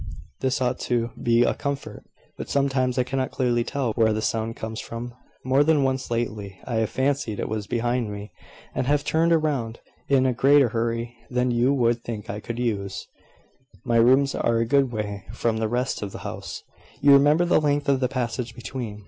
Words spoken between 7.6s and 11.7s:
behind me, and have turned round in a greater hurry than